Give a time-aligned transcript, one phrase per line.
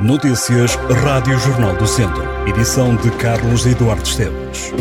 [0.00, 2.22] Notícias Rádio Jornal do Centro.
[2.48, 4.72] Edição de Carlos Eduardo Esteves.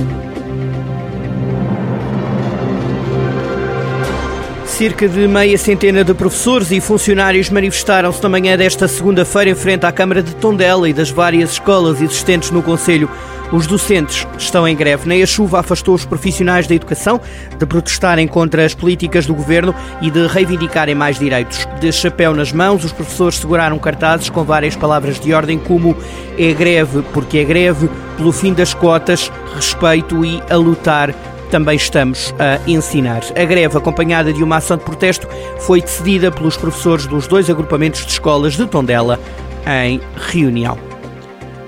[4.65, 9.85] Cerca de meia centena de professores e funcionários manifestaram-se na manhã desta segunda-feira em frente
[9.85, 13.09] à Câmara de Tondela e das várias escolas existentes no Conselho.
[13.51, 15.07] Os docentes estão em greve.
[15.07, 17.19] Nem a chuva afastou os profissionais da educação
[17.57, 21.67] de protestarem contra as políticas do governo e de reivindicarem mais direitos.
[21.79, 25.97] De chapéu nas mãos, os professores seguraram cartazes com várias palavras de ordem, como
[26.37, 31.13] é greve porque é greve, pelo fim das cotas, respeito e a lutar
[31.49, 33.21] também estamos a ensinar.
[33.35, 38.05] A greve, acompanhada de uma ação de protesto, foi decidida pelos professores dos dois agrupamentos
[38.05, 39.19] de escolas de Tondela
[39.65, 40.88] em reunião.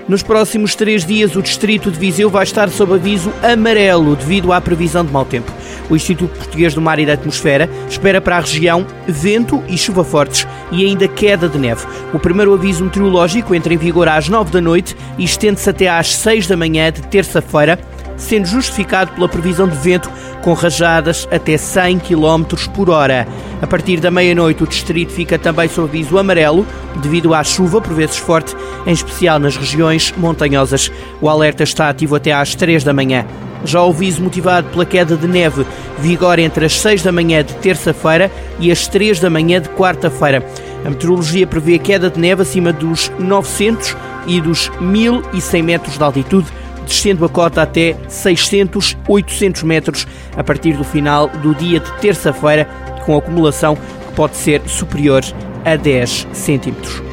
[0.08, 4.60] Nos próximos três dias, o Distrito de Viseu vai estar sob aviso amarelo devido à
[4.60, 5.52] previsão de mau tempo.
[5.88, 10.02] O Instituto Português do Mar e da Atmosfera espera para a região vento e chuva
[10.02, 11.86] fortes e ainda queda de neve.
[12.12, 16.14] O primeiro aviso meteorológico entra em vigor às nove da noite e estende-se até às
[16.14, 17.78] seis da manhã de terça-feira
[18.22, 20.10] sendo justificado pela previsão de vento
[20.42, 23.26] com rajadas até 100 km por hora.
[23.60, 27.94] A partir da meia-noite, o distrito fica também sob aviso amarelo, devido à chuva, por
[27.94, 28.56] vezes forte,
[28.86, 30.90] em especial nas regiões montanhosas.
[31.20, 33.26] O alerta está ativo até às 3 da manhã.
[33.64, 35.64] Já o aviso motivado pela queda de neve
[35.98, 40.44] vigora entre as 6 da manhã de terça-feira e as 3 da manhã de quarta-feira.
[40.84, 46.61] A meteorologia prevê queda de neve acima dos 900 e dos 1100 metros de altitude
[46.82, 52.64] descendo a cota até 600, 800 metros a partir do final do dia de terça-feira,
[53.04, 55.22] com acumulação que pode ser superior
[55.64, 57.11] a 10 centímetros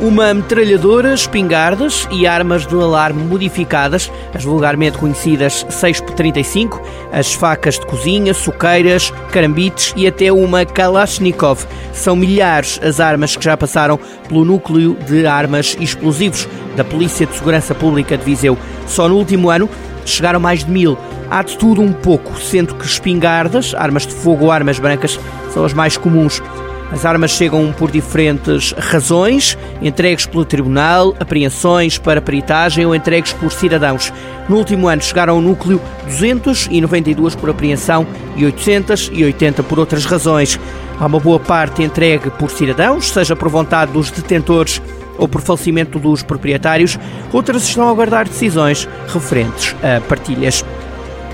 [0.00, 6.80] uma metralhadora, espingardas e armas de alarme modificadas, as vulgarmente conhecidas 6x35,
[7.12, 11.66] as facas de cozinha, suqueiras, carambites e até uma Kalashnikov.
[11.92, 17.34] São milhares as armas que já passaram pelo núcleo de armas explosivos da Polícia de
[17.34, 18.58] Segurança Pública de Viseu.
[18.86, 19.68] Só no último ano
[20.04, 20.98] chegaram mais de mil.
[21.30, 25.18] Há de tudo um pouco, sendo que espingardas, armas de fogo ou armas brancas
[25.52, 26.40] são as mais comuns.
[26.90, 33.50] As armas chegam por diferentes razões, entregues pelo Tribunal, apreensões para peritagem ou entregues por
[33.50, 34.12] cidadãos.
[34.48, 40.60] No último ano chegaram ao núcleo 292 por apreensão e 880 por outras razões.
[40.98, 44.80] Há uma boa parte entregue por cidadãos, seja por vontade dos detentores
[45.18, 46.98] ou por falecimento dos proprietários,
[47.32, 50.64] outras estão a aguardar decisões referentes a partilhas.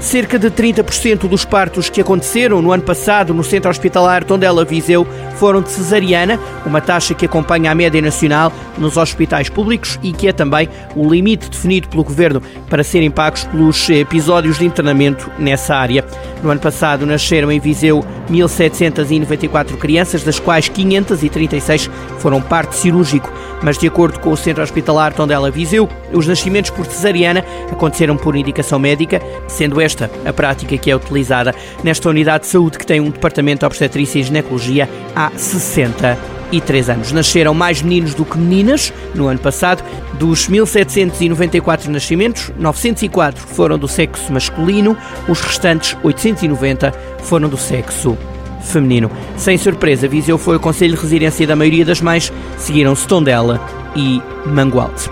[0.02, 5.06] Cerca de 30% dos partos que aconteceram no ano passado no Centro Hospitalar Tondela Viseu
[5.36, 10.26] foram de cesariana, uma taxa que acompanha a média nacional nos hospitais públicos e que
[10.26, 15.76] é também o limite definido pelo Governo para serem pagos pelos episódios de internamento nessa
[15.76, 16.04] área.
[16.42, 23.78] No ano passado nasceram em Viseu 1.794 crianças, das quais 536 foram parto cirúrgico mas
[23.78, 28.78] de acordo com o Centro Hospitalar Tondela Viseu, os nascimentos por cesariana aconteceram por indicação
[28.78, 33.10] médica, sendo esta a prática que é utilizada nesta unidade de saúde que tem um
[33.10, 37.12] departamento de obstetrícia e ginecologia há 63 anos.
[37.12, 39.82] Nasceram mais meninos do que meninas no ano passado.
[40.14, 44.96] Dos 1.794 nascimentos, 904 foram do sexo masculino,
[45.28, 46.92] os restantes 890
[47.22, 48.16] foram do sexo
[48.62, 49.10] feminino.
[49.36, 53.60] Sem surpresa, Viseu foi o conselho de residência da maioria das mães, seguiram-se Tondela
[53.94, 55.10] e Mangualde.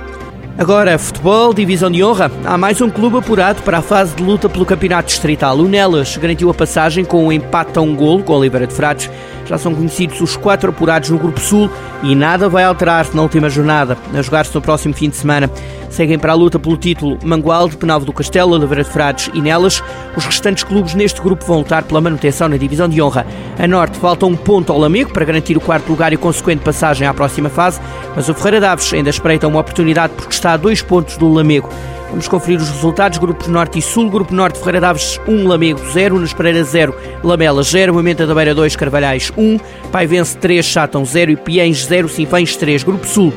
[0.59, 2.31] Agora, futebol, divisão de honra.
[2.44, 5.56] Há mais um clube apurado para a fase de luta pelo campeonato distrital.
[5.56, 9.11] O Nelas garantiu a passagem com um empate a um golo com Oliveira de Frades
[9.50, 11.69] já são conhecidos os quatro apurados no Grupo Sul
[12.05, 15.50] e nada vai alterar-se na última jornada, a jogar-se no próximo fim de semana.
[15.91, 19.83] Seguem para a luta pelo título Mangualde, Penalvo do Castelo, Oliveira de Frades e Nelas.
[20.16, 23.27] Os restantes clubes neste grupo vão lutar pela manutenção na divisão de honra.
[23.59, 27.09] A Norte falta um ponto ao Lamego para garantir o quarto lugar e consequente passagem
[27.09, 27.81] à próxima fase,
[28.15, 31.69] mas o Ferreira Daves ainda espreita uma oportunidade porque está a dois pontos do Lamego.
[32.10, 33.19] Vamos conferir os resultados.
[33.19, 34.10] Grupos Norte e Sul.
[34.10, 38.54] Grupo Norte, Ferreira Daves 1, Lamego 0, Nas Pereira 0, Lamela 0, Moimenta da Beira
[38.54, 39.59] 2, Carvalhais 1,
[39.91, 42.82] Paivense 3, Chatão 0 e Piens 0, Sinfães 3.
[42.82, 43.32] Grupo Sul.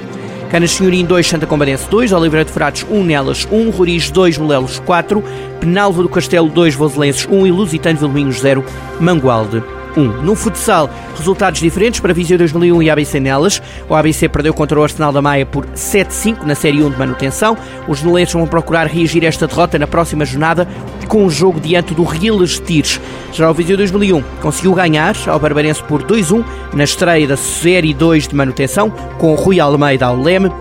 [0.49, 4.79] Canas Senhorim 2, Santa Combadense 2, Oliveira de Frades 1, Nelas 1, Roriz 2, Molelos
[4.79, 5.23] 4,
[5.59, 8.63] Penalva do Castelo 2, Voselenses 1 e Lusitano Vilminhos 0,
[8.99, 9.63] Mangualde
[9.95, 10.23] 1.
[10.23, 13.61] No futsal, resultados diferentes para Viseu 2001 e ABC Nelas.
[13.89, 17.57] O ABC perdeu contra o Arsenal da Maia por 7-5 na Série 1 de manutenção.
[17.87, 20.67] Os nelenses vão procurar reagir a esta derrota na próxima jornada
[21.07, 22.99] com um jogo diante do Riles Tires.
[23.31, 26.43] Já o Viseu 2001 conseguiu ganhar ao Barbarense por 2-1
[26.73, 30.51] na estreia da Série 2 de manutenção com o Rui Almeida ao leme.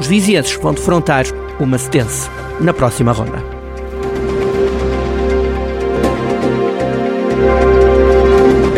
[0.00, 1.24] Os vizienses vão defrontar
[1.58, 2.30] o Macedense
[2.60, 3.57] na próxima ronda.